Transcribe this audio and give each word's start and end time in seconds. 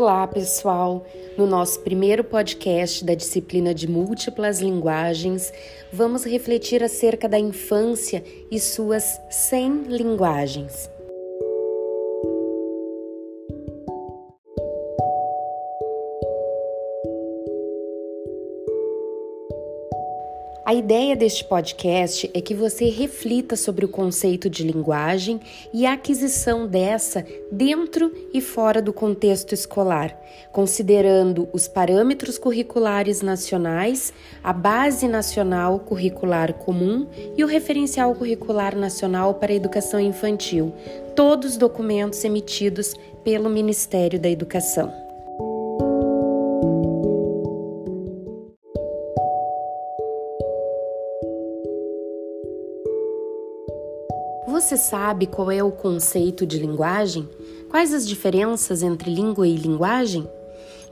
Olá, 0.00 0.28
pessoal! 0.28 1.04
No 1.36 1.44
nosso 1.44 1.80
primeiro 1.80 2.22
podcast 2.22 3.04
da 3.04 3.16
disciplina 3.16 3.74
de 3.74 3.88
múltiplas 3.90 4.60
linguagens, 4.60 5.52
vamos 5.92 6.24
refletir 6.24 6.84
acerca 6.84 7.28
da 7.28 7.36
infância 7.36 8.22
e 8.48 8.60
suas 8.60 9.20
100 9.28 9.86
linguagens. 9.88 10.88
A 20.68 20.74
ideia 20.74 21.16
deste 21.16 21.44
podcast 21.44 22.30
é 22.34 22.42
que 22.42 22.52
você 22.54 22.90
reflita 22.90 23.56
sobre 23.56 23.86
o 23.86 23.88
conceito 23.88 24.50
de 24.50 24.70
linguagem 24.70 25.40
e 25.72 25.86
a 25.86 25.94
aquisição 25.94 26.66
dessa 26.66 27.24
dentro 27.50 28.12
e 28.34 28.42
fora 28.42 28.82
do 28.82 28.92
contexto 28.92 29.54
escolar, 29.54 30.14
considerando 30.52 31.48
os 31.54 31.66
parâmetros 31.66 32.36
curriculares 32.36 33.22
nacionais, 33.22 34.12
a 34.44 34.52
Base 34.52 35.08
Nacional 35.08 35.80
Curricular 35.80 36.52
Comum 36.52 37.06
e 37.34 37.42
o 37.42 37.46
Referencial 37.46 38.14
Curricular 38.14 38.76
Nacional 38.76 39.36
para 39.36 39.54
a 39.54 39.56
Educação 39.56 39.98
Infantil, 39.98 40.74
todos 41.16 41.56
documentos 41.56 42.22
emitidos 42.24 42.94
pelo 43.24 43.48
Ministério 43.48 44.20
da 44.20 44.28
Educação. 44.28 45.07
Você 54.68 54.76
sabe 54.76 55.26
qual 55.26 55.50
é 55.50 55.64
o 55.64 55.72
conceito 55.72 56.44
de 56.44 56.58
linguagem? 56.58 57.26
Quais 57.70 57.94
as 57.94 58.06
diferenças 58.06 58.82
entre 58.82 59.10
língua 59.10 59.48
e 59.48 59.56
linguagem? 59.56 60.28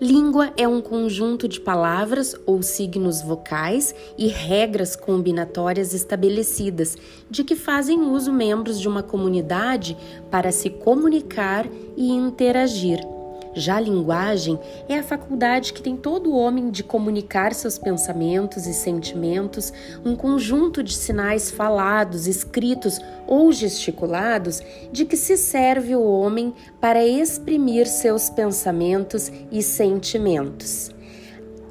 Língua 0.01 0.51
é 0.57 0.67
um 0.67 0.81
conjunto 0.81 1.47
de 1.47 1.61
palavras 1.61 2.35
ou 2.47 2.63
signos 2.63 3.21
vocais 3.21 3.95
e 4.17 4.29
regras 4.29 4.97
combinatórias 4.97 5.93
estabelecidas 5.93 6.97
de 7.29 7.45
que 7.45 7.55
fazem 7.55 8.01
uso 8.01 8.33
membros 8.33 8.81
de 8.81 8.89
uma 8.89 9.03
comunidade 9.03 9.95
para 10.31 10.51
se 10.51 10.71
comunicar 10.71 11.69
e 11.99 12.11
interagir. 12.11 13.16
Já 13.57 13.77
a 13.77 13.81
linguagem 13.81 14.59
é 14.87 14.99
a 14.99 15.03
faculdade 15.03 15.73
que 15.73 15.81
tem 15.81 15.97
todo 15.97 16.37
homem 16.37 16.71
de 16.71 16.85
comunicar 16.85 17.55
seus 17.55 17.79
pensamentos 17.79 18.67
e 18.67 18.75
sentimentos, 18.75 19.73
um 20.05 20.15
conjunto 20.15 20.83
de 20.83 20.93
sinais 20.93 21.51
falados, 21.51 22.27
escritos 22.27 23.01
ou 23.27 23.51
gesticulados 23.51 24.61
de 24.93 25.07
que 25.07 25.17
se 25.17 25.39
serve 25.39 25.97
o 25.97 26.05
homem 26.05 26.53
para 26.79 27.03
exprimir 27.03 27.87
seus 27.87 28.29
pensamentos 28.29 29.33
e 29.51 29.63
sentimentos. 29.63 30.91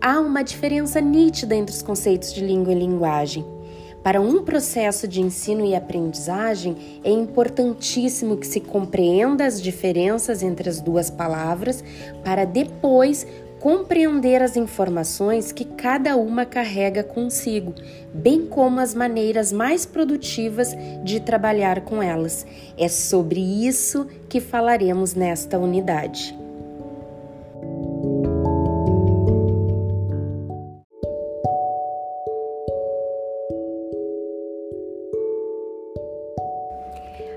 Há 0.02 0.20
uma 0.20 0.44
diferença 0.44 1.00
nítida 1.00 1.54
entre 1.54 1.76
os 1.76 1.84
conceitos 1.84 2.34
de 2.34 2.44
língua 2.44 2.74
e 2.74 2.80
linguagem. 2.80 3.55
Para 4.06 4.22
um 4.22 4.44
processo 4.44 5.08
de 5.08 5.20
ensino 5.20 5.66
e 5.66 5.74
aprendizagem, 5.74 7.02
é 7.04 7.10
importantíssimo 7.10 8.38
que 8.38 8.46
se 8.46 8.60
compreenda 8.60 9.48
as 9.48 9.60
diferenças 9.60 10.44
entre 10.44 10.70
as 10.70 10.80
duas 10.80 11.10
palavras 11.10 11.84
para 12.24 12.46
depois 12.46 13.26
compreender 13.60 14.44
as 14.44 14.56
informações 14.56 15.52
que 15.52 15.66
cada 15.66 16.16
uma 16.18 16.46
carrega 16.46 17.04
consigo, 17.04 17.74
bem 18.14 18.46
como 18.46 18.80
as 18.80 18.94
maneiras 18.94 19.52
mais 19.52 19.88
produtivas 19.88 20.76
de 21.04 21.20
trabalhar 21.20 21.82
com 21.82 22.00
elas. 22.00 22.46
É 22.78 22.88
sobre 22.88 23.40
isso 23.40 24.06
que 24.30 24.40
falaremos 24.40 25.16
nesta 25.16 25.58
unidade. 25.58 26.45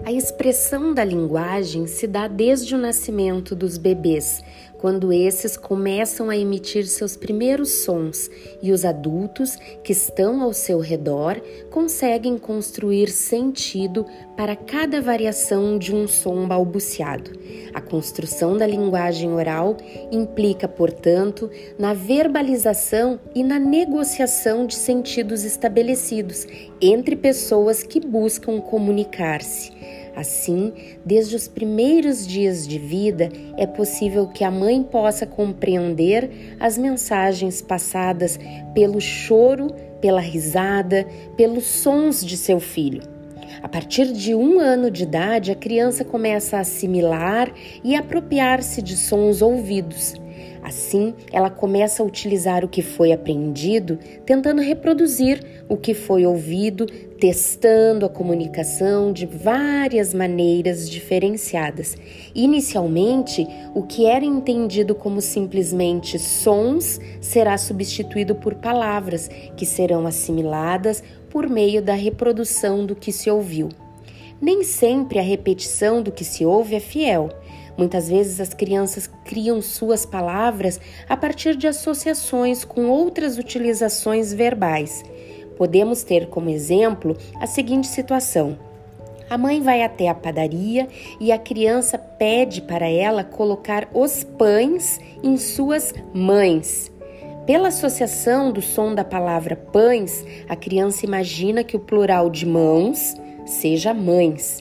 A 0.04 0.12
expressão 0.12 0.94
da 0.94 1.04
linguagem 1.04 1.86
se 1.86 2.06
dá 2.06 2.28
desde 2.28 2.74
o 2.74 2.78
nascimento 2.78 3.54
dos 3.54 3.76
bebês, 3.76 4.42
quando 4.78 5.12
esses 5.12 5.56
começam 5.56 6.30
a 6.30 6.36
emitir 6.36 6.86
seus 6.86 7.16
primeiros 7.16 7.70
sons 7.70 8.30
e 8.62 8.72
os 8.72 8.84
adultos 8.84 9.56
que 9.82 9.92
estão 9.92 10.40
ao 10.40 10.52
seu 10.52 10.78
redor 10.78 11.40
conseguem 11.70 12.38
construir 12.38 13.08
sentido 13.10 14.06
para 14.36 14.54
cada 14.54 15.02
variação 15.02 15.76
de 15.76 15.94
um 15.94 16.06
som 16.06 16.46
balbuciado. 16.46 17.32
A 17.74 17.80
construção 17.80 18.56
da 18.56 18.66
linguagem 18.66 19.32
oral 19.32 19.76
implica, 20.12 20.68
portanto, 20.68 21.50
na 21.78 21.92
verbalização 21.92 23.18
e 23.34 23.42
na 23.42 23.58
negociação 23.58 24.64
de 24.64 24.76
sentidos 24.76 25.44
estabelecidos 25.44 26.46
entre 26.80 27.16
pessoas 27.16 27.82
que 27.82 28.00
buscam 28.00 28.60
comunicar-se. 28.60 29.72
Assim, 30.18 30.72
desde 31.04 31.36
os 31.36 31.46
primeiros 31.46 32.26
dias 32.26 32.66
de 32.66 32.76
vida, 32.76 33.28
é 33.56 33.68
possível 33.68 34.26
que 34.26 34.42
a 34.42 34.50
mãe 34.50 34.82
possa 34.82 35.24
compreender 35.24 36.56
as 36.58 36.76
mensagens 36.76 37.62
passadas 37.62 38.36
pelo 38.74 39.00
choro, 39.00 39.68
pela 40.00 40.20
risada, 40.20 41.06
pelos 41.36 41.66
sons 41.66 42.26
de 42.26 42.36
seu 42.36 42.58
filho. 42.58 43.00
A 43.62 43.68
partir 43.68 44.12
de 44.12 44.34
um 44.34 44.58
ano 44.58 44.90
de 44.90 45.04
idade, 45.04 45.52
a 45.52 45.54
criança 45.54 46.04
começa 46.04 46.56
a 46.56 46.60
assimilar 46.60 47.52
e 47.84 47.94
apropriar-se 47.94 48.82
de 48.82 48.96
sons 48.96 49.40
ouvidos. 49.40 50.14
Assim, 50.68 51.14
ela 51.32 51.48
começa 51.48 52.02
a 52.02 52.06
utilizar 52.06 52.62
o 52.62 52.68
que 52.68 52.82
foi 52.82 53.10
aprendido, 53.10 53.98
tentando 54.26 54.60
reproduzir 54.60 55.42
o 55.66 55.78
que 55.78 55.94
foi 55.94 56.26
ouvido, 56.26 56.84
testando 57.18 58.04
a 58.04 58.08
comunicação 58.10 59.10
de 59.10 59.24
várias 59.24 60.12
maneiras 60.12 60.90
diferenciadas. 60.90 61.96
Inicialmente, 62.34 63.48
o 63.74 63.82
que 63.82 64.04
era 64.04 64.26
entendido 64.26 64.94
como 64.94 65.22
simplesmente 65.22 66.18
sons 66.18 67.00
será 67.18 67.56
substituído 67.56 68.34
por 68.34 68.54
palavras 68.56 69.30
que 69.56 69.64
serão 69.64 70.06
assimiladas 70.06 71.02
por 71.30 71.48
meio 71.48 71.80
da 71.80 71.94
reprodução 71.94 72.84
do 72.84 72.94
que 72.94 73.10
se 73.10 73.30
ouviu. 73.30 73.70
Nem 74.38 74.62
sempre 74.62 75.18
a 75.18 75.22
repetição 75.22 76.02
do 76.02 76.12
que 76.12 76.24
se 76.24 76.44
ouve 76.44 76.74
é 76.74 76.80
fiel. 76.80 77.30
Muitas 77.78 78.08
vezes 78.08 78.40
as 78.40 78.52
crianças 78.52 79.08
criam 79.24 79.62
suas 79.62 80.04
palavras 80.04 80.80
a 81.08 81.16
partir 81.16 81.54
de 81.54 81.68
associações 81.68 82.64
com 82.64 82.86
outras 82.86 83.38
utilizações 83.38 84.34
verbais. 84.34 85.04
Podemos 85.56 86.02
ter 86.02 86.26
como 86.26 86.50
exemplo 86.50 87.16
a 87.40 87.46
seguinte 87.46 87.86
situação: 87.86 88.58
a 89.30 89.38
mãe 89.38 89.62
vai 89.62 89.82
até 89.82 90.08
a 90.08 90.14
padaria 90.14 90.88
e 91.20 91.30
a 91.30 91.38
criança 91.38 91.96
pede 91.96 92.62
para 92.62 92.88
ela 92.88 93.22
colocar 93.22 93.88
os 93.94 94.24
pães 94.24 94.98
em 95.22 95.36
suas 95.36 95.94
mães. 96.12 96.90
Pela 97.46 97.68
associação 97.68 98.50
do 98.50 98.60
som 98.60 98.94
da 98.94 99.04
palavra 99.04 99.54
pães, 99.54 100.24
a 100.48 100.56
criança 100.56 101.06
imagina 101.06 101.62
que 101.62 101.76
o 101.76 101.80
plural 101.80 102.28
de 102.28 102.44
mãos 102.44 103.14
seja 103.46 103.94
mães. 103.94 104.60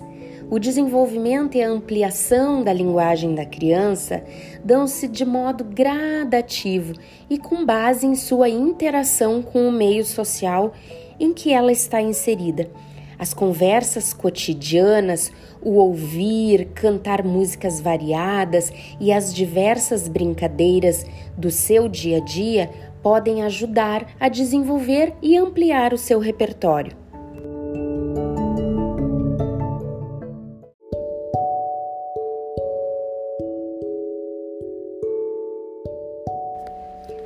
O 0.50 0.59
desenvolvimento 0.59 1.58
e 1.58 1.62
a 1.62 1.68
ampliação 1.68 2.63
da 2.63 2.72
linguagem 2.72 3.35
da 3.35 3.46
criança 3.46 4.24
dão-se 4.63 5.06
de 5.06 5.25
modo 5.25 5.66
gradativo 5.66 6.94
e 7.30 7.38
com 7.38 7.66
base 7.66 8.08
em 8.08 8.16
sua 8.16 8.47
interação 8.47 9.41
com 9.41 9.68
o 9.68 9.72
meio 9.74 10.06
social 10.06 10.72
em 11.19 11.34
que 11.34 11.52
ela 11.52 11.69
está 11.69 12.02
inserida. 12.02 12.72
As 13.19 13.34
conversas 13.34 14.13
cotidianas, 14.13 15.34
o 15.61 15.72
ouvir, 15.72 16.70
cantar 16.73 17.26
músicas 17.26 17.82
variadas 17.82 18.72
e 19.02 19.11
as 19.11 19.34
diversas 19.35 20.08
brincadeiras 20.08 21.05
do 21.38 21.52
seu 21.52 21.90
dia 21.90 22.17
a 22.17 22.22
dia 22.22 22.70
podem 23.03 23.44
ajudar 23.44 24.16
a 24.17 24.29
desenvolver 24.29 25.14
e 25.22 25.35
ampliar 25.35 25.94
o 25.94 25.97
seu 25.97 26.20
repertório. 26.20 27.07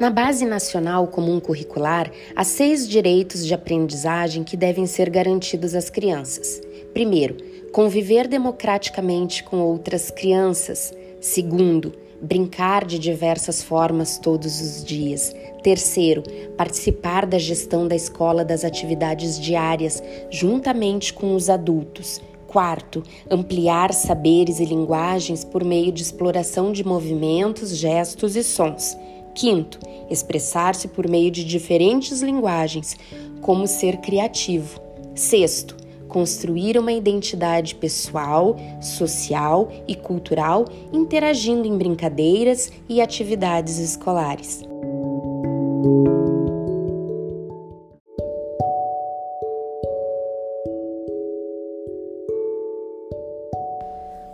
Na 0.02 0.10
Base 0.10 0.48
Nacional 0.48 1.06
Comum 1.06 1.40
Curricular, 1.40 2.12
há 2.36 2.44
seis 2.44 2.90
direitos 2.90 3.46
de 3.46 3.54
aprendizagem 3.54 4.44
que 4.44 4.58
devem 4.58 4.88
ser 4.88 5.12
garantidos 5.12 5.76
às 5.76 5.92
crianças. 5.92 6.60
Primeiro, 6.92 7.38
conviver 7.72 8.28
democraticamente 8.28 9.44
com 9.44 9.58
outras 9.58 10.10
crianças. 10.10 10.92
Segundo, 11.20 11.94
brincar 12.20 12.84
de 12.84 12.98
diversas 12.98 13.62
formas 13.62 14.18
todos 14.18 14.60
os 14.60 14.84
dias. 14.84 15.36
Terceiro, 15.62 16.24
participar 16.58 17.28
da 17.28 17.38
gestão 17.38 17.88
da 17.88 17.96
escola 17.96 18.44
das 18.44 18.66
atividades 18.66 19.40
diárias 19.40 20.02
juntamente 20.32 21.14
com 21.14 21.36
os 21.36 21.48
adultos. 21.48 22.20
Quarto, 22.48 23.04
ampliar 23.30 23.94
saberes 23.94 24.60
e 24.60 24.66
linguagens 24.66 25.46
por 25.46 25.64
meio 25.64 25.92
de 25.92 26.02
exploração 26.02 26.72
de 26.72 26.84
movimentos, 26.84 27.78
gestos 27.78 28.36
e 28.36 28.44
sons. 28.44 28.98
Quinto, 29.34 29.80
expressar-se 30.10 30.88
por 30.88 31.08
meio 31.08 31.32
de 31.32 31.44
diferentes 31.44 32.22
linguagens, 32.22 32.98
como 33.42 33.68
ser 33.68 33.98
criativo. 33.98 34.80
Sexto, 35.16 35.76
construir 36.08 36.78
uma 36.78 36.92
identidade 36.92 37.76
pessoal, 37.76 38.58
social 38.82 39.72
e 39.88 39.96
cultural, 39.96 40.66
interagindo 40.92 41.68
em 41.68 41.78
brincadeiras 41.78 42.72
e 42.90 43.02
atividades 43.02 43.78
escolares. 43.78 44.62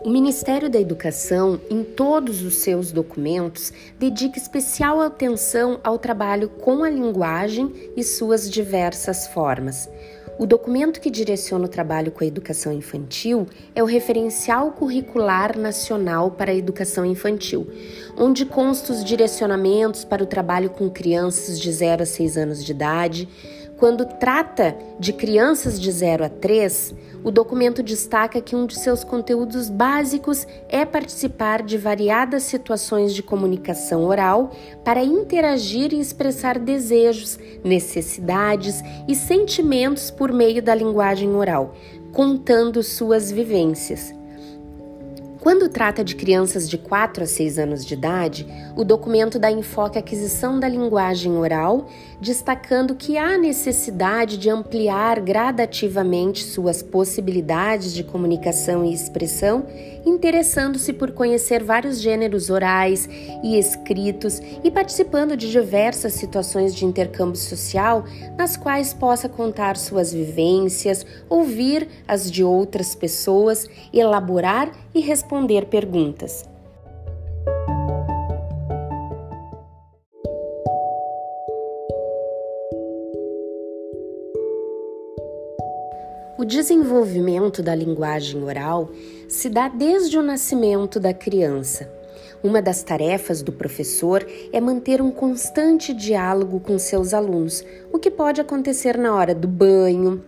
O 0.04 0.10
Ministério 0.10 0.70
da 0.70 0.80
Educação, 0.80 1.60
em 1.70 1.84
todos 1.84 2.44
os 2.44 2.56
seus 2.56 2.92
documentos, 2.92 3.74
dedica 4.00 4.38
especial 4.38 5.02
atenção 5.02 5.80
ao 5.84 5.98
trabalho 5.98 6.50
com 6.50 6.84
a 6.84 6.90
linguagem 6.90 7.92
e 7.96 8.04
suas 8.04 8.50
diversas 8.50 9.28
formas. 9.28 9.90
O 10.40 10.46
documento 10.46 11.02
que 11.02 11.10
direciona 11.10 11.66
o 11.66 11.70
trabalho 11.70 12.12
com 12.12 12.24
a 12.24 12.28
educação 12.28 12.72
infantil 12.72 13.48
é 13.74 13.82
o 13.82 13.88
Referencial 13.88 14.72
Curricular 14.72 15.58
Nacional 15.58 16.30
para 16.30 16.52
a 16.52 16.56
Educação 16.56 17.04
Infantil, 17.04 17.68
onde 18.16 18.46
consta 18.46 18.94
os 18.94 19.04
direcionamentos 19.04 20.06
para 20.06 20.24
o 20.24 20.28
trabalho 20.28 20.70
com 20.70 20.92
crianças 20.92 21.60
de 21.60 21.72
0 21.72 22.04
a 22.04 22.06
6 22.06 22.38
anos 22.38 22.64
de 22.64 22.72
idade, 22.72 23.28
quando 23.78 24.06
trata 24.06 24.76
de 25.00 25.14
crianças 25.14 25.80
de 25.80 25.92
0 25.92 26.26
a 26.26 26.30
3, 26.30 26.96
o 27.24 27.30
documento 27.30 27.84
destaca 27.84 28.42
que 28.42 28.56
um 28.56 28.66
de 28.66 28.78
seus 28.80 29.04
conteúdos 29.04 29.70
básicos 29.70 30.48
é 30.68 30.84
participar 30.84 31.62
de 31.62 31.78
variadas 31.78 32.44
situações 32.44 33.14
de 33.14 33.22
comunicação 33.22 34.04
oral 34.04 34.52
para 34.84 35.04
interagir 35.04 35.94
e 35.94 36.00
expressar 36.00 36.58
desejos, 36.58 37.38
necessidades 37.64 38.82
e 39.08 39.14
sentimentos 39.14 40.10
por 40.10 40.32
meio 40.32 40.62
da 40.62 40.74
linguagem 40.74 41.36
oral, 41.36 41.76
contando 42.12 42.82
suas 42.82 43.32
vivências. 43.32 44.17
Quando 45.48 45.70
trata 45.70 46.04
de 46.04 46.14
crianças 46.14 46.70
de 46.70 46.78
4 46.78 47.24
a 47.24 47.26
6 47.26 47.58
anos 47.58 47.86
de 47.86 47.94
idade, 47.94 48.46
o 48.76 48.84
documento 48.84 49.40
dá 49.40 49.50
enfoque 49.50 49.98
à 49.98 50.02
aquisição 50.02 50.60
da 50.60 50.68
linguagem 50.68 51.38
oral, 51.38 51.88
destacando 52.20 52.94
que 52.94 53.18
há 53.18 53.38
necessidade 53.38 54.38
de 54.38 54.50
ampliar 54.50 55.22
gradativamente 55.22 56.44
suas 56.44 56.84
possibilidades 56.84 57.94
de 57.94 58.04
comunicação 58.04 58.84
e 58.84 58.94
expressão, 58.94 59.66
interessando-se 60.08 60.94
por 60.94 61.12
conhecer 61.12 61.64
vários 61.64 62.00
gêneros 62.00 62.50
orais 62.50 63.08
e 63.44 63.58
escritos 63.60 64.42
e 64.64 64.72
participando 64.72 65.36
de 65.36 65.52
diversas 65.52 66.14
situações 66.14 66.74
de 66.74 66.86
intercâmbio 66.86 67.36
social 67.36 68.06
nas 68.38 68.56
quais 68.56 68.94
possa 68.94 69.28
contar 69.28 69.76
suas 69.76 70.14
vivências, 70.14 71.06
ouvir 71.30 71.88
as 72.08 72.32
de 72.32 72.44
outras 72.44 72.96
pessoas, 72.96 73.68
elaborar 73.94 74.72
e 74.96 75.02
responder 75.02 75.66
perguntas. 75.66 76.47
Desenvolvimento 86.48 87.62
da 87.62 87.76
linguagem 87.76 88.42
oral 88.42 88.90
se 89.28 89.50
dá 89.50 89.68
desde 89.68 90.18
o 90.18 90.24
nascimento 90.24 90.98
da 90.98 91.14
criança. 91.14 91.92
Uma 92.42 92.62
das 92.62 92.82
tarefas 92.82 93.42
do 93.42 93.52
professor 93.52 94.26
é 94.54 94.62
manter 94.62 95.02
um 95.02 95.12
constante 95.12 95.94
diálogo 95.94 96.62
com 96.62 96.80
seus 96.80 97.14
alunos, 97.14 97.66
o 97.92 98.00
que 98.00 98.10
pode 98.10 98.40
acontecer 98.40 98.98
na 98.98 99.14
hora 99.14 99.36
do 99.36 99.48
banho, 99.48 100.24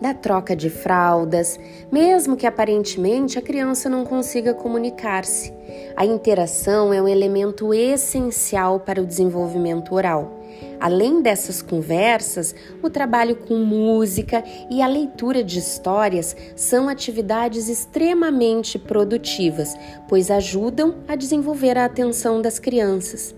da 0.00 0.12
troca 0.12 0.56
de 0.56 0.68
fraldas, 0.68 1.60
mesmo 1.92 2.36
que 2.36 2.46
aparentemente 2.46 3.38
a 3.38 3.42
criança 3.42 3.88
não 3.88 4.04
consiga 4.04 4.52
comunicar-se. 4.52 5.54
A 5.94 6.04
interação 6.04 6.92
é 6.92 7.00
um 7.00 7.06
elemento 7.06 7.72
essencial 7.72 8.80
para 8.80 9.00
o 9.00 9.06
desenvolvimento 9.06 9.94
oral. 9.94 10.41
Além 10.80 11.22
dessas 11.22 11.62
conversas, 11.62 12.54
o 12.82 12.90
trabalho 12.90 13.36
com 13.36 13.54
música 13.58 14.42
e 14.70 14.82
a 14.82 14.86
leitura 14.86 15.44
de 15.44 15.58
histórias 15.58 16.36
são 16.56 16.88
atividades 16.88 17.68
extremamente 17.68 18.78
produtivas, 18.78 19.76
pois 20.08 20.30
ajudam 20.30 20.96
a 21.06 21.14
desenvolver 21.14 21.78
a 21.78 21.84
atenção 21.84 22.42
das 22.42 22.58
crianças. 22.58 23.34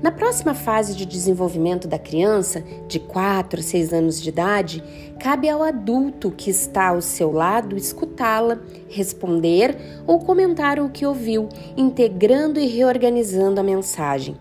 Na 0.00 0.12
próxima 0.12 0.54
fase 0.54 0.94
de 0.94 1.04
desenvolvimento 1.04 1.88
da 1.88 1.98
criança, 1.98 2.62
de 2.86 3.00
4 3.00 3.58
a 3.58 3.62
6 3.62 3.92
anos 3.92 4.22
de 4.22 4.28
idade, 4.28 4.82
cabe 5.18 5.48
ao 5.48 5.60
adulto 5.60 6.30
que 6.30 6.50
está 6.50 6.88
ao 6.88 7.02
seu 7.02 7.32
lado 7.32 7.76
escutá-la, 7.76 8.60
responder 8.88 9.76
ou 10.06 10.20
comentar 10.20 10.78
o 10.78 10.88
que 10.88 11.04
ouviu, 11.04 11.48
integrando 11.76 12.60
e 12.60 12.66
reorganizando 12.66 13.60
a 13.60 13.64
mensagem. 13.64 14.36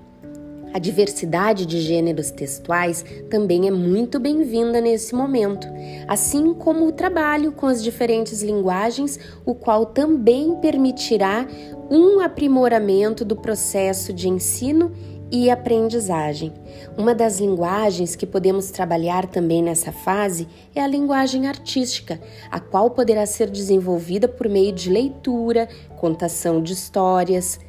A 0.74 0.80
diversidade 0.80 1.66
de 1.66 1.80
gêneros 1.80 2.30
textuais 2.30 3.04
também 3.30 3.68
é 3.68 3.72
muito 3.72 4.19
bem-vinda 4.19 4.80
nesse 4.81 5.16
momento, 5.16 5.68
assim 6.08 6.54
como 6.54 6.86
o 6.86 6.92
trabalho 6.92 7.52
com 7.52 7.66
as 7.66 7.84
diferentes 7.84 8.44
linguagens, 8.44 9.19
o 9.46 9.56
qual 9.56 9.86
também 9.86 10.56
permitirá 10.58 11.48
um 11.90 12.19
aprimoramento 12.19 13.24
do 13.24 13.36
processo 13.36 14.14
de 14.14 14.28
ensino 14.28 14.92
e 15.31 15.50
aprendizagem. 15.50 16.54
Uma 16.98 17.14
das 17.14 17.40
linguagens 17.40 18.16
que 18.16 18.25
podemos 18.25 18.72
trabalhar 18.72 19.25
também 19.25 19.62
nessa 19.62 19.92
fase 19.92 20.48
é 20.75 20.81
a 20.81 20.88
linguagem 20.88 21.48
artística, 21.48 22.19
a 22.50 22.60
qual 22.60 22.92
poderá 22.92 23.25
ser 23.25 23.50
desenvolvida 23.50 24.28
por 24.28 24.48
meio 24.48 24.74
de 24.74 24.90
leitura, 24.90 25.68
contação 25.98 26.62
de 26.62 26.74
histórias. 26.74 27.60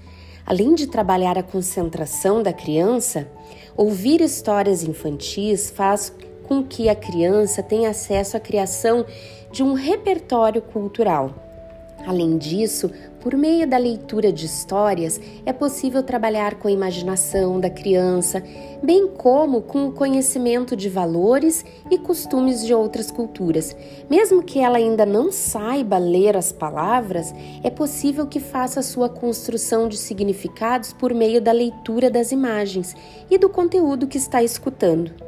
Além 0.48 0.74
de 0.74 0.86
trabalhar 0.86 1.36
a 1.36 1.42
concentração 1.42 2.42
da 2.42 2.54
criança, 2.54 3.28
ouvir 3.76 4.22
histórias 4.22 4.82
infantis 4.82 5.68
faz 5.68 6.10
com 6.44 6.64
que 6.64 6.88
a 6.88 6.94
criança 6.94 7.62
tenha 7.62 7.90
acesso 7.90 8.34
à 8.34 8.40
criação 8.40 9.04
de 9.52 9.62
um 9.62 9.74
repertório 9.74 10.62
cultural. 10.62 11.34
Além 12.06 12.38
disso, 12.38 12.90
por 13.20 13.36
meio 13.36 13.66
da 13.66 13.76
leitura 13.76 14.32
de 14.32 14.46
histórias, 14.46 15.20
é 15.44 15.52
possível 15.52 16.02
trabalhar 16.02 16.54
com 16.56 16.68
a 16.68 16.72
imaginação 16.72 17.58
da 17.58 17.68
criança, 17.68 18.42
bem 18.82 19.08
como 19.08 19.62
com 19.62 19.86
o 19.86 19.92
conhecimento 19.92 20.76
de 20.76 20.88
valores 20.88 21.64
e 21.90 21.98
costumes 21.98 22.64
de 22.64 22.72
outras 22.72 23.10
culturas. 23.10 23.76
Mesmo 24.08 24.42
que 24.42 24.58
ela 24.58 24.78
ainda 24.78 25.04
não 25.04 25.32
saiba 25.32 25.98
ler 25.98 26.36
as 26.36 26.52
palavras, 26.52 27.34
é 27.62 27.70
possível 27.70 28.26
que 28.26 28.40
faça 28.40 28.82
sua 28.82 29.08
construção 29.08 29.88
de 29.88 29.96
significados 29.96 30.92
por 30.92 31.12
meio 31.12 31.40
da 31.40 31.52
leitura 31.52 32.10
das 32.10 32.32
imagens 32.32 32.94
e 33.30 33.36
do 33.36 33.48
conteúdo 33.48 34.06
que 34.06 34.18
está 34.18 34.42
escutando. 34.42 35.27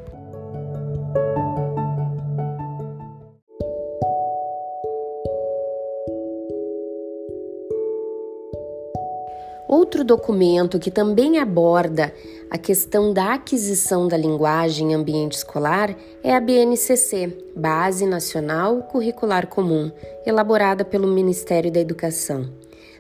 Outro 9.91 10.05
documento 10.05 10.79
que 10.79 10.89
também 10.89 11.41
aborda 11.41 12.15
a 12.49 12.57
questão 12.57 13.13
da 13.13 13.35
aquisição 13.35 14.07
da 14.07 14.17
linguagem 14.17 14.93
em 14.93 14.95
ambiente 14.95 15.33
escolar 15.33 15.97
é 16.23 16.33
a 16.33 16.39
BNCC, 16.39 17.37
Base 17.57 18.07
Nacional 18.07 18.85
Curricular 18.85 19.49
Comum, 19.49 19.91
elaborada 20.25 20.85
pelo 20.85 21.09
Ministério 21.09 21.73
da 21.73 21.81
Educação. 21.81 22.49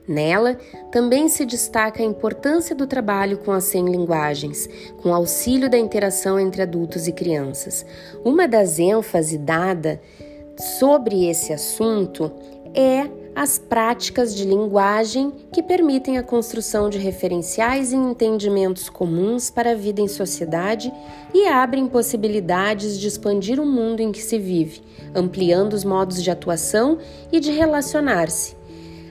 Nela, 0.08 0.58
também 0.90 1.28
se 1.28 1.46
destaca 1.46 2.02
a 2.02 2.04
importância 2.04 2.74
do 2.74 2.88
trabalho 2.88 3.38
com 3.38 3.52
as 3.52 3.62
100 3.66 3.84
linguagens, 3.84 4.68
com 5.00 5.14
auxílio 5.14 5.70
da 5.70 5.78
interação 5.78 6.40
entre 6.40 6.60
adultos 6.60 7.06
e 7.06 7.12
crianças. 7.12 7.86
Uma 8.24 8.48
das 8.48 8.80
ênfases 8.80 9.38
dada 9.38 10.02
sobre 10.80 11.30
esse 11.30 11.52
assunto 11.52 12.32
é 12.74 13.19
as 13.34 13.58
práticas 13.58 14.34
de 14.34 14.44
linguagem 14.44 15.32
que 15.52 15.62
permitem 15.62 16.18
a 16.18 16.22
construção 16.22 16.90
de 16.90 16.98
referenciais 16.98 17.92
e 17.92 17.96
entendimentos 17.96 18.88
comuns 18.88 19.50
para 19.50 19.70
a 19.72 19.74
vida 19.74 20.00
em 20.00 20.08
sociedade 20.08 20.92
e 21.32 21.46
abrem 21.46 21.86
possibilidades 21.86 22.98
de 22.98 23.06
expandir 23.06 23.60
o 23.60 23.66
mundo 23.66 24.00
em 24.00 24.10
que 24.10 24.22
se 24.22 24.38
vive, 24.38 24.82
ampliando 25.14 25.72
os 25.72 25.84
modos 25.84 26.22
de 26.22 26.30
atuação 26.30 26.98
e 27.30 27.38
de 27.38 27.52
relacionar-se. 27.52 28.56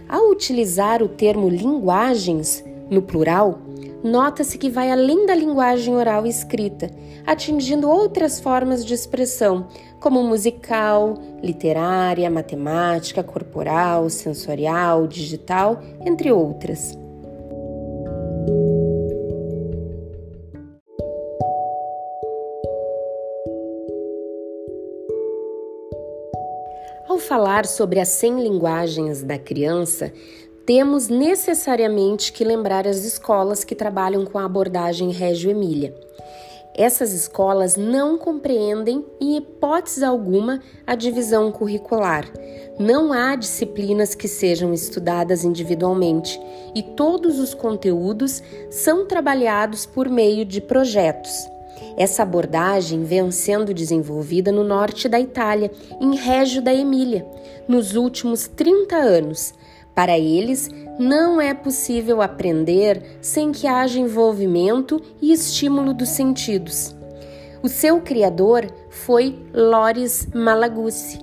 Ao 0.08 0.30
utilizar 0.30 1.02
o 1.02 1.08
termo 1.08 1.48
linguagens, 1.48 2.64
no 2.90 3.02
plural, 3.02 3.60
nota-se 4.04 4.58
que 4.58 4.70
vai 4.70 4.92
além 4.92 5.26
da 5.26 5.36
linguagem 5.36 5.96
oral 5.96 6.26
e 6.26 6.30
escrita, 6.30 6.90
atingindo 7.26 7.90
outras 7.90 8.40
formas 8.40 8.86
de 8.86 8.94
expressão, 8.94 9.68
como 10.00 10.24
musical, 10.24 11.16
literária, 11.44 12.30
matemática, 12.30 13.24
corporal, 13.24 14.10
sensorial, 14.10 15.08
digital, 15.08 15.82
entre 16.06 16.32
outras. 16.32 16.98
Ao 27.08 27.18
falar 27.18 27.66
sobre 27.66 28.00
as 28.00 28.08
100 28.10 28.44
linguagens 28.44 29.24
da 29.24 29.38
criança, 29.38 30.14
temos 30.70 31.08
necessariamente 31.08 32.32
que 32.32 32.44
lembrar 32.44 32.88
as 32.88 32.98
escolas 32.98 33.64
que 33.64 33.74
trabalham 33.74 34.24
com 34.24 34.38
a 34.38 34.46
abordagem 34.46 35.10
Régio 35.10 35.50
Emília. 35.50 35.96
Essas 36.76 37.12
escolas 37.12 37.76
não 37.76 38.20
compreendem, 38.20 39.04
em 39.20 39.38
hipótese 39.38 40.06
alguma, 40.06 40.62
a 40.86 40.94
divisão 40.94 41.52
curricular. 41.52 42.32
Não 42.78 43.12
há 43.12 43.36
disciplinas 43.36 44.14
que 44.14 44.28
sejam 44.28 44.72
estudadas 44.72 45.44
individualmente 45.44 46.40
e 46.76 46.84
todos 46.84 47.40
os 47.40 47.56
conteúdos 47.56 48.44
são 48.70 49.08
trabalhados 49.08 49.88
por 49.88 50.08
meio 50.08 50.46
de 50.46 50.62
projetos. 50.62 51.32
Essa 51.98 52.22
abordagem 52.22 53.04
vem 53.06 53.32
sendo 53.32 53.74
desenvolvida 53.74 54.52
no 54.52 54.64
norte 54.64 55.10
da 55.10 55.20
Itália, 55.20 55.72
em 56.00 56.16
Régio 56.16 56.62
da 56.62 56.72
Emília, 56.72 57.26
nos 57.68 57.96
últimos 57.96 58.48
30 58.48 58.96
anos. 58.96 59.58
Para 60.00 60.18
eles, 60.18 60.70
não 60.98 61.42
é 61.42 61.54
possível 61.54 62.22
aprender 62.22 63.04
sem 63.20 63.52
que 63.52 63.68
haja 63.68 64.00
envolvimento 64.00 65.02
e 65.22 65.34
estímulo 65.34 65.94
dos 65.94 66.08
sentidos. 66.08 66.96
O 67.62 67.68
seu 67.68 68.00
criador 68.00 68.66
foi 68.90 69.38
Loris 69.54 70.26
Malaguzzi, 70.34 71.20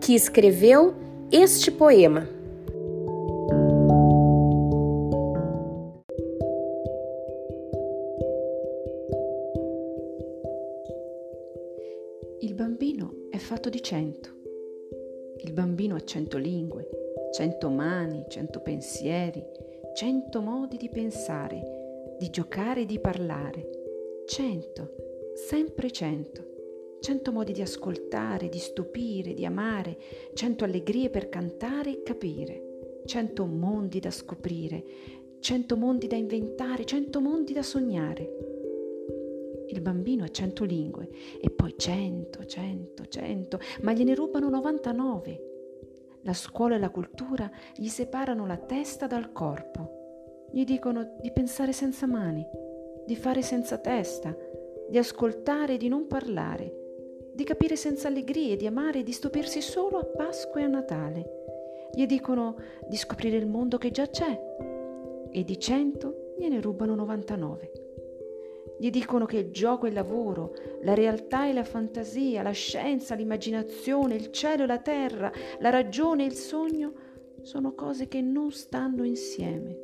que 0.00 0.14
escreveu 0.14 0.94
este 1.30 1.70
poema. 1.70 2.26
Il 12.40 12.54
bambino 12.54 13.28
è 13.30 13.36
fatto 13.36 13.68
di 13.68 13.82
cento. 13.82 14.30
Il 15.44 15.52
bambino 15.52 15.94
ha 15.94 16.00
cento 16.00 16.38
lingue, 16.38 16.88
cento 17.34 17.68
mani, 17.68 18.26
cento 18.28 18.60
pensieri, 18.60 19.44
cento 19.92 20.40
modi 20.40 20.76
di 20.76 20.88
pensare, 20.88 22.14
di 22.16 22.30
giocare 22.30 22.82
e 22.82 22.86
di 22.86 23.00
parlare. 23.00 24.22
Cento, 24.24 24.94
sempre 25.34 25.90
cento. 25.90 26.52
Cento 27.00 27.32
modi 27.32 27.50
di 27.50 27.60
ascoltare, 27.60 28.48
di 28.48 28.58
stupire, 28.58 29.34
di 29.34 29.44
amare, 29.44 29.98
cento 30.34 30.62
allegrie 30.62 31.10
per 31.10 31.28
cantare 31.28 31.90
e 31.90 32.02
capire, 32.04 33.02
cento 33.04 33.46
mondi 33.46 33.98
da 33.98 34.12
scoprire, 34.12 34.84
cento 35.40 35.76
mondi 35.76 36.06
da 36.06 36.14
inventare, 36.14 36.84
cento 36.84 37.20
mondi 37.20 37.52
da 37.52 37.64
sognare. 37.64 38.30
Il 39.70 39.80
bambino 39.80 40.22
ha 40.22 40.28
cento 40.28 40.62
lingue 40.62 41.08
e 41.40 41.50
poi 41.50 41.74
cento, 41.76 42.44
cento, 42.44 43.06
cento, 43.08 43.58
ma 43.80 43.92
gliene 43.92 44.14
rubano 44.14 44.48
99. 44.48 45.53
La 46.24 46.32
scuola 46.32 46.76
e 46.76 46.78
la 46.78 46.88
cultura 46.88 47.50
gli 47.76 47.88
separano 47.88 48.46
la 48.46 48.56
testa 48.56 49.06
dal 49.06 49.30
corpo. 49.30 50.46
Gli 50.50 50.64
dicono 50.64 51.16
di 51.20 51.30
pensare 51.30 51.72
senza 51.72 52.06
mani, 52.06 52.46
di 53.04 53.14
fare 53.14 53.42
senza 53.42 53.76
testa, 53.76 54.34
di 54.88 54.96
ascoltare 54.96 55.74
e 55.74 55.76
di 55.76 55.88
non 55.88 56.06
parlare, 56.06 56.72
di 57.34 57.44
capire 57.44 57.76
senza 57.76 58.08
allegrie, 58.08 58.56
di 58.56 58.66
amare 58.66 59.00
e 59.00 59.02
di 59.02 59.12
stupirsi 59.12 59.60
solo 59.60 59.98
a 59.98 60.04
Pasqua 60.04 60.60
e 60.60 60.64
a 60.64 60.68
Natale. 60.68 61.88
Gli 61.92 62.06
dicono 62.06 62.56
di 62.88 62.96
scoprire 62.96 63.36
il 63.36 63.46
mondo 63.46 63.76
che 63.76 63.90
già 63.90 64.06
c'è 64.06 64.40
e 65.30 65.44
di 65.44 65.58
cento 65.58 66.32
gliene 66.38 66.58
rubano 66.62 66.94
99. 66.94 67.83
Gli 68.84 68.90
dicono 68.90 69.24
che 69.24 69.38
il 69.38 69.50
gioco 69.50 69.86
è 69.86 69.88
il 69.88 69.94
lavoro, 69.94 70.52
la 70.82 70.92
realtà 70.92 71.46
è 71.46 71.54
la 71.54 71.64
fantasia, 71.64 72.42
la 72.42 72.50
scienza, 72.50 73.14
l'immaginazione, 73.14 74.14
il 74.14 74.30
cielo 74.30 74.64
e 74.64 74.66
la 74.66 74.78
terra, 74.78 75.32
la 75.60 75.70
ragione 75.70 76.24
e 76.24 76.26
il 76.26 76.34
sogno 76.34 76.92
sono 77.40 77.72
cose 77.72 78.08
che 78.08 78.20
non 78.20 78.50
stanno 78.50 79.04
insieme. 79.04 79.74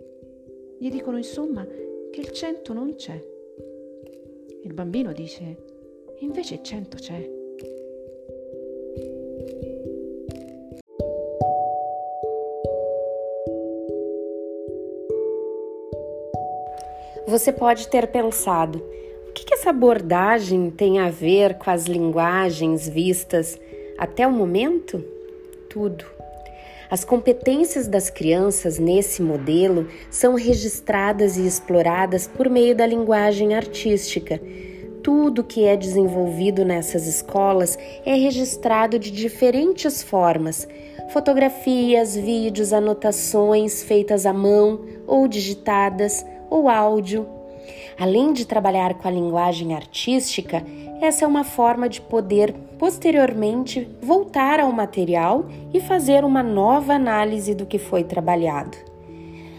Gli 0.79 0.91
dicono 0.91 1.17
insomma 1.17 1.65
che 1.65 2.21
il 2.21 2.31
cento 2.33 2.75
non 2.75 2.95
c'è. 2.95 3.19
Il 4.65 4.75
bambino 4.75 5.15
dice, 5.15 5.65
invece 6.19 6.57
il 6.57 6.63
cento 6.63 6.99
c'è. 6.99 7.40
Você 17.31 17.53
pode 17.53 17.87
ter 17.87 18.09
pensado: 18.09 18.83
o 19.29 19.33
que, 19.33 19.45
que 19.45 19.55
essa 19.55 19.71
abordagem 19.71 20.69
tem 20.69 20.99
a 20.99 21.11
ver 21.11 21.59
com 21.59 21.71
as 21.71 21.85
linguagens 21.85 22.89
vistas 22.89 23.57
até 23.97 24.27
o 24.27 24.33
momento? 24.33 24.99
Tudo. 25.69 26.05
As 26.91 27.05
competências 27.05 27.87
das 27.87 28.11
crianças 28.11 28.81
nesse 28.81 29.23
modelo 29.23 29.87
são 30.11 30.35
registradas 30.35 31.37
e 31.37 31.47
exploradas 31.47 32.27
por 32.27 32.51
meio 32.51 32.75
da 32.75 32.85
linguagem 32.85 33.55
artística. 33.55 34.41
Tudo 35.01 35.45
que 35.45 35.65
é 35.65 35.77
desenvolvido 35.77 36.65
nessas 36.65 37.07
escolas 37.07 37.79
é 38.05 38.15
registrado 38.17 38.99
de 38.99 39.13
diferentes 39.13 40.03
formas: 40.03 40.67
fotografias, 41.13 42.17
vídeos, 42.17 42.73
anotações 42.73 43.85
feitas 43.85 44.27
à 44.27 44.33
mão 44.33 44.81
ou 45.07 45.29
digitadas, 45.29 46.25
ou 46.51 46.69
áudio. 46.69 47.27
Além 47.99 48.33
de 48.33 48.45
trabalhar 48.45 48.95
com 48.95 49.07
a 49.07 49.11
linguagem 49.11 49.75
artística, 49.75 50.65
essa 51.01 51.25
é 51.25 51.29
uma 51.29 51.45
forma 51.45 51.89
de 51.89 52.01
poder 52.01 52.53
posteriormente 52.79 53.89
voltar 54.03 54.59
ao 54.59 54.73
material 54.73 55.47
e 55.73 55.81
fazer 55.81 56.25
uma 56.25 56.43
nova 56.43 56.95
análise 56.95 57.55
do 57.55 57.65
que 57.65 57.79
foi 57.79 58.05
trabalhado. 58.05 58.77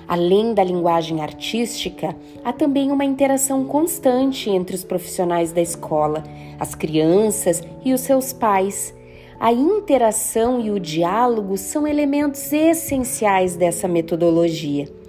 Além 0.08 0.54
da 0.54 0.64
linguagem 0.64 1.22
artística, 1.22 2.16
há 2.44 2.52
também 2.52 2.92
uma 2.92 3.06
interação 3.06 3.64
constante 3.64 4.50
entre 4.50 4.76
os 4.76 4.84
profissionais 4.84 5.54
da 5.54 5.62
escola, 5.62 6.24
as 6.60 6.76
crianças 6.76 7.64
e 7.86 7.94
os 7.94 8.02
seus 8.02 8.34
pais. 8.34 8.94
A 9.40 9.54
interação 9.54 10.60
e 10.60 10.70
o 10.70 10.80
diálogo 10.80 11.58
são 11.58 11.88
elementos 11.88 12.52
essenciais 12.52 13.56
dessa 13.56 13.88
metodologia. 13.88 15.01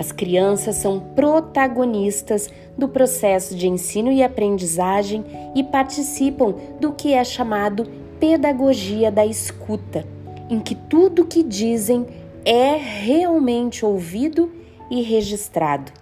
As 0.00 0.12
crianças 0.12 0.76
são 0.76 0.98
protagonistas 0.98 2.48
do 2.74 2.88
processo 2.88 3.54
de 3.54 3.68
ensino 3.68 4.10
e 4.10 4.22
aprendizagem 4.22 5.22
e 5.54 5.62
participam 5.62 6.54
do 6.80 6.94
que 6.94 7.12
é 7.12 7.22
chamado 7.22 7.86
pedagogia 8.18 9.12
da 9.12 9.26
escuta, 9.26 10.06
em 10.48 10.58
que 10.58 10.74
tudo 10.74 11.26
que 11.26 11.42
dizem 11.42 12.06
é 12.46 12.76
realmente 12.76 13.84
ouvido 13.84 14.50
e 14.90 15.02
registrado. 15.02 15.92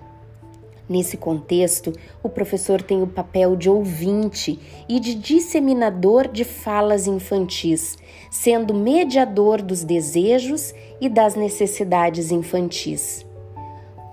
Nesse 0.89 1.17
contexto, 1.17 1.93
o 2.23 2.29
professor 2.29 2.81
tem 2.81 3.03
o 3.03 3.07
papel 3.09 3.57
de 3.57 3.69
ouvinte 3.69 4.61
e 4.89 5.01
de 5.01 5.17
disseminador 5.17 6.29
de 6.29 6.45
falas 6.45 7.09
infantis, 7.09 7.99
sendo 8.31 8.73
mediador 8.73 9.61
dos 9.61 9.83
desejos 9.83 10.73
e 11.01 11.09
das 11.09 11.35
necessidades 11.35 12.31
infantis. 12.31 13.27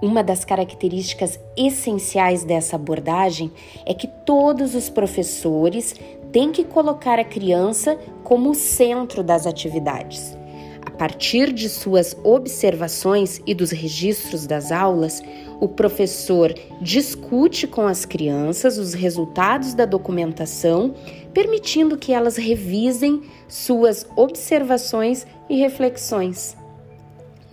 Uma 0.02 0.24
das 0.24 0.44
características 0.44 1.40
essenciais 1.56 2.44
dessa 2.44 2.76
abordagem 2.76 3.52
é 3.86 3.94
que 3.94 4.08
todos 4.08 4.76
os 4.76 4.90
professores 4.90 5.96
têm 6.32 6.52
que 6.52 6.64
colocar 6.64 7.18
a 7.18 7.24
criança 7.24 7.98
como 8.24 8.52
o 8.52 8.56
centro 8.56 9.24
das 9.24 9.48
atividades. 9.48 10.38
A 10.86 10.92
partir 10.92 11.52
de 11.52 11.68
suas 11.68 12.16
observações 12.24 13.42
e 13.46 13.54
dos 13.54 13.72
registros 13.72 14.46
das 14.46 14.72
aulas, 14.72 15.22
o 15.60 15.68
professor 15.68 16.54
discute 16.80 17.66
com 17.66 17.88
as 17.88 18.06
crianças 18.06 18.78
os 18.78 18.94
resultados 18.94 19.74
da 19.74 19.86
documentação, 19.86 20.94
permitindo 21.34 21.98
que 21.98 22.14
elas 22.14 22.38
revisem 22.38 23.24
suas 23.48 24.06
observações 24.16 25.26
e 25.50 25.58
reflexões. 25.58 26.56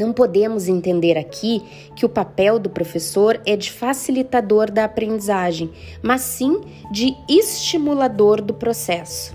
Não 0.02 0.12
podemos 0.12 0.66
entender 0.66 1.16
aqui 1.16 1.62
que 1.94 2.04
o 2.04 2.08
papel 2.08 2.58
do 2.58 2.68
professor 2.68 3.40
é 3.46 3.54
de 3.54 3.70
facilitador 3.70 4.68
da 4.68 4.82
aprendizagem, 4.82 5.70
mas 6.02 6.22
sim 6.22 6.60
de 6.90 7.14
estimulador 7.28 8.42
do 8.42 8.52
processo. 8.52 9.32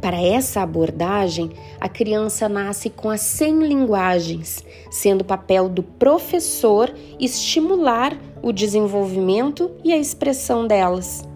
Para 0.00 0.22
essa 0.22 0.60
abordagem, 0.60 1.50
a 1.80 1.88
criança 1.88 2.48
nasce 2.48 2.90
com 2.90 3.10
as 3.10 3.22
100 3.22 3.66
linguagens, 3.66 4.64
sendo 4.88 5.24
papel 5.24 5.68
do 5.68 5.82
professor 5.82 6.94
estimular 7.18 8.16
o 8.40 8.52
desenvolvimento 8.52 9.68
e 9.82 9.92
a 9.92 9.98
expressão 9.98 10.64
delas. 10.64 11.31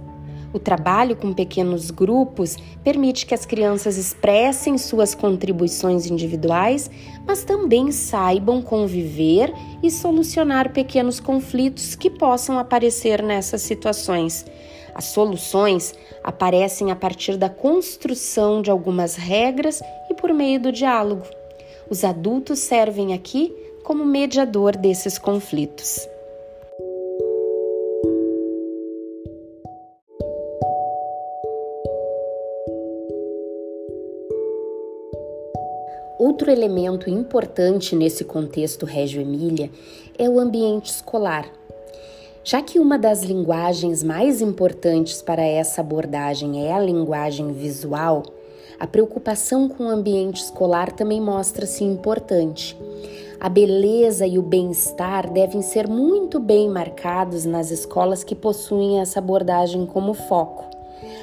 O 0.52 0.58
trabalho 0.58 1.16
com 1.16 1.32
pequenos 1.32 1.90
grupos 1.90 2.56
permite 2.82 3.26
que 3.26 3.34
as 3.34 3.44
crianças 3.44 3.96
expressem 3.96 4.78
suas 4.78 5.14
contribuições 5.14 6.06
individuais, 6.06 6.90
mas 7.26 7.44
também 7.44 7.92
saibam 7.92 8.62
conviver 8.62 9.52
e 9.82 9.90
solucionar 9.90 10.72
pequenos 10.72 11.20
conflitos 11.20 11.94
que 11.94 12.08
possam 12.08 12.58
aparecer 12.58 13.22
nessas 13.22 13.62
situações. 13.62 14.46
As 14.94 15.06
soluções 15.06 15.94
aparecem 16.24 16.90
a 16.90 16.96
partir 16.96 17.36
da 17.36 17.50
construção 17.50 18.62
de 18.62 18.70
algumas 18.70 19.14
regras 19.14 19.82
e 20.08 20.14
por 20.14 20.32
meio 20.32 20.58
do 20.58 20.72
diálogo. 20.72 21.26
Os 21.90 22.02
adultos 22.02 22.60
servem 22.60 23.12
aqui 23.12 23.54
como 23.84 24.04
mediador 24.04 24.76
desses 24.76 25.18
conflitos. 25.18 26.08
Outro 36.26 36.50
elemento 36.50 37.08
importante 37.08 37.94
nesse 37.94 38.24
contexto 38.24 38.84
Régio 38.84 39.22
Emília 39.22 39.70
é 40.18 40.28
o 40.28 40.40
ambiente 40.40 40.90
escolar. 40.90 41.48
Já 42.42 42.60
que 42.60 42.80
uma 42.80 42.98
das 42.98 43.22
linguagens 43.22 44.02
mais 44.02 44.40
importantes 44.40 45.22
para 45.22 45.44
essa 45.44 45.82
abordagem 45.82 46.66
é 46.66 46.72
a 46.72 46.80
linguagem 46.80 47.52
visual, 47.52 48.24
a 48.76 48.88
preocupação 48.88 49.68
com 49.68 49.84
o 49.84 49.88
ambiente 49.88 50.42
escolar 50.42 50.90
também 50.90 51.20
mostra-se 51.20 51.84
importante. 51.84 52.76
A 53.38 53.48
beleza 53.48 54.26
e 54.26 54.36
o 54.36 54.42
bem-estar 54.42 55.32
devem 55.32 55.62
ser 55.62 55.86
muito 55.86 56.40
bem 56.40 56.68
marcados 56.68 57.44
nas 57.44 57.70
escolas 57.70 58.24
que 58.24 58.34
possuem 58.34 58.98
essa 59.00 59.20
abordagem 59.20 59.86
como 59.86 60.12
foco. 60.12 60.75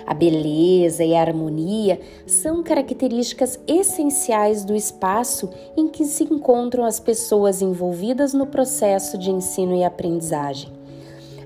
A 0.05 0.13
beleza 0.13 1.03
e 1.03 1.15
a 1.15 1.21
harmonia 1.21 1.99
são 2.27 2.61
características 2.61 3.59
essenciais 3.67 4.65
do 4.65 4.75
espaço 4.75 5.49
em 5.77 5.87
que 5.87 6.05
se 6.05 6.23
encontram 6.23 6.83
as 6.83 6.99
pessoas 6.99 7.61
envolvidas 7.61 8.33
no 8.33 8.47
processo 8.47 9.17
de 9.17 9.31
ensino 9.31 9.75
e 9.75 9.83
aprendizagem. 9.83 10.69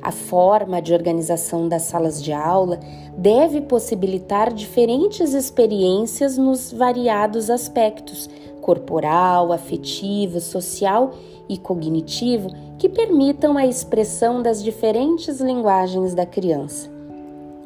A 0.01 0.11
forma 0.11 0.81
de 0.81 0.93
organização 0.93 1.67
das 1.67 1.83
salas 1.83 2.23
de 2.23 2.31
aula 2.31 2.79
deve 3.17 3.61
possibilitar 3.61 4.53
diferentes 4.53 5.33
experiências 5.33 6.37
nos 6.37 6.71
variados 6.71 7.49
aspectos 7.49 8.29
corporal, 8.61 9.53
afetivo, 9.53 10.41
social 10.41 11.13
e 11.47 11.57
cognitivo 11.57 12.49
que 12.77 12.89
permitam 12.89 13.57
a 13.57 13.65
expressão 13.65 14.41
das 14.41 14.61
diferentes 14.61 15.39
linguagens 15.39 16.13
da 16.13 16.25
criança. 16.25 16.96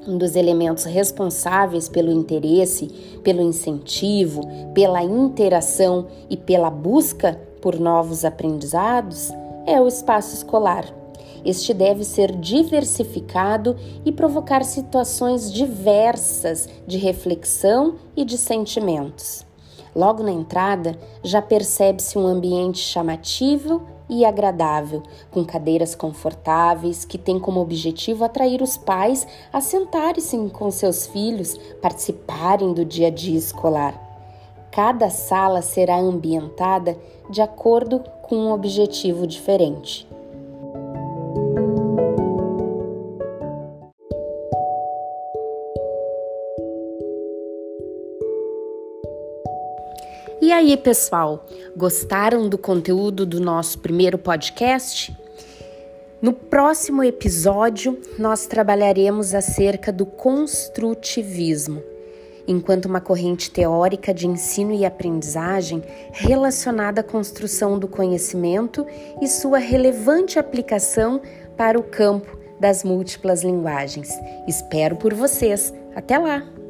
Um 0.08 0.18
dos 0.18 0.36
elementos 0.36 0.86
responsáveis 0.86 1.88
pelo 1.88 2.12
interesse, 2.12 2.88
pelo 3.24 3.42
incentivo, 3.42 4.42
pela 4.74 5.04
interação 5.04 6.08
e 6.28 6.36
pela 6.36 6.72
busca 6.72 7.40
por 7.62 7.80
novos 7.80 8.26
aprendizados 8.26 9.30
é 9.68 9.80
o 9.80 9.88
espaço 9.88 10.34
escolar. 10.34 10.86
Este 11.46 11.72
deve 11.74 12.04
ser 12.04 12.36
diversificado 12.36 13.76
e 14.04 14.12
provocar 14.12 14.64
situações 14.64 15.52
diversas 15.54 16.68
de 16.88 16.98
reflexão 16.98 17.96
e 18.16 18.26
de 18.26 18.40
sentimentos. 18.40 19.46
Logo 19.96 20.24
na 20.24 20.32
entrada, 20.32 20.98
já 21.24 21.42
percebe-se 21.42 22.18
um 22.18 22.26
ambiente 22.26 22.80
chamativo 22.80 23.84
e 24.12 24.26
agradável, 24.26 25.02
com 25.32 25.46
cadeiras 25.46 25.96
confortáveis 25.96 27.06
que 27.06 27.18
tem 27.18 27.40
como 27.40 27.62
objetivo 27.62 28.26
atrair 28.26 28.62
os 28.62 28.76
pais 28.76 29.26
a 29.54 29.62
sentarem-se 29.62 30.38
com 30.50 30.70
seus 30.70 31.08
filhos, 31.08 31.58
participarem 31.82 32.74
do 32.74 32.84
dia 32.84 33.08
a 33.08 33.10
dia 33.10 33.38
escolar. 33.38 33.96
Cada 34.70 35.10
sala 35.10 35.62
será 35.62 35.98
ambientada 35.98 36.98
de 37.30 37.42
acordo 37.42 38.04
com 38.24 38.36
um 38.36 38.52
objetivo 38.52 39.26
diferente. 39.26 40.11
E 50.42 50.52
aí, 50.52 50.76
pessoal, 50.76 51.46
gostaram 51.78 52.50
do 52.50 52.58
conteúdo 52.58 53.28
do 53.28 53.40
nosso 53.40 53.78
primeiro 53.78 54.18
podcast? 54.18 55.16
No 56.20 56.34
próximo 56.34 57.04
episódio, 57.04 58.02
nós 58.18 58.48
trabalharemos 58.48 59.36
acerca 59.36 59.92
do 59.92 60.04
construtivismo, 60.04 61.84
enquanto 62.48 62.86
uma 62.86 63.00
corrente 63.00 63.52
teórica 63.52 64.12
de 64.12 64.26
ensino 64.26 64.74
e 64.74 64.84
aprendizagem 64.84 65.84
relacionada 66.12 67.02
à 67.02 67.04
construção 67.04 67.78
do 67.78 67.88
conhecimento 67.88 68.84
e 69.22 69.28
sua 69.28 69.60
relevante 69.60 70.40
aplicação 70.40 71.22
para 71.56 71.80
o 71.80 71.84
campo 71.84 72.36
das 72.60 72.84
múltiplas 72.84 73.44
linguagens. 73.44 74.10
Espero 74.48 74.96
por 74.96 75.14
vocês. 75.14 75.72
Até 75.96 76.18
lá! 76.18 76.61